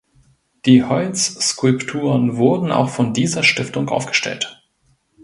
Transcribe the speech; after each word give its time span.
Die 0.65 0.81
Holzskulpturen 0.83 2.37
wurden 2.37 2.71
auch 2.71 2.89
von 2.89 3.13
dieser 3.13 3.43
Stiftung 3.43 3.87
aufgestellt. 3.89 4.63